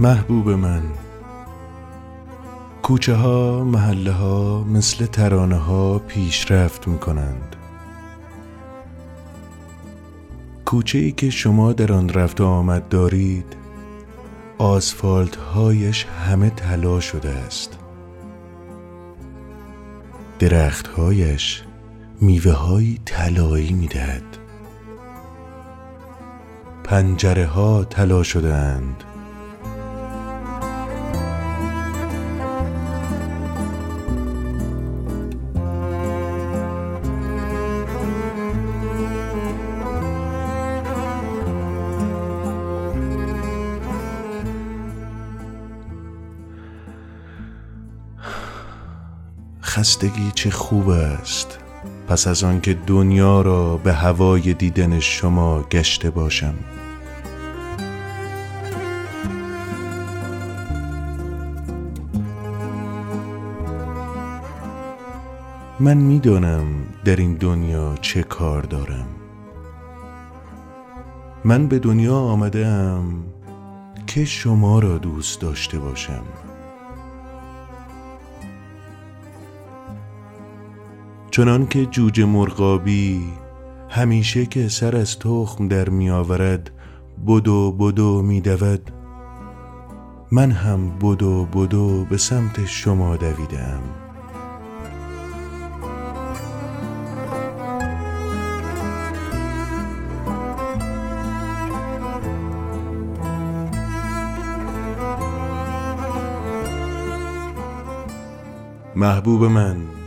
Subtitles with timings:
[0.00, 0.82] محبوب من.
[2.82, 7.56] کوچه ها محله ها مثل ترانه ها پیشرفت می کنند
[10.64, 13.56] کوچه ای که شما در آن رفت و آمد دارید
[14.58, 17.78] آسفالت هایش همه طلا شده است.
[20.38, 21.62] درخت هایش
[22.20, 24.36] میوه های طلایی می دهد
[26.84, 29.04] پنجره ها طلا شده اند.
[49.70, 51.58] خستگی چه خوب است.
[52.08, 56.54] پس از آنکه دنیا را به هوای دیدن شما گشته باشم.
[65.80, 66.66] من می‌دانم
[67.04, 69.06] در این دنیا چه کار دارم.
[71.44, 73.24] من به دنیا آمده ام
[74.06, 76.22] که شما را دوست داشته باشم.
[81.40, 83.20] چنان که جوجه مرغابی
[83.88, 86.70] همیشه که سر از تخم در می آورد
[87.26, 88.90] بدو بدو می دود.
[90.32, 93.80] من هم بدو بدو به سمت شما دویدم.
[108.96, 109.99] محبوب من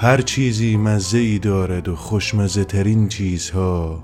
[0.00, 4.02] هر چیزی مزه ای دارد و خوشمزه ترین چیزها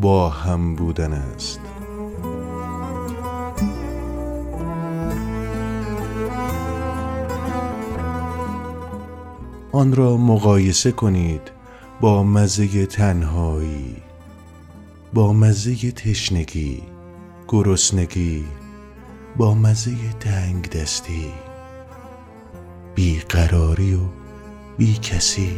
[0.00, 1.60] با هم بودن است.
[9.72, 11.42] آن را مقایسه کنید
[12.00, 13.96] با مزه تنهایی
[15.12, 16.82] با مزه تشنگی
[17.48, 18.44] گرسنگی
[19.36, 21.26] با مزه تنگ دستی
[22.94, 24.23] بیقراری و
[24.78, 25.50] بی کسی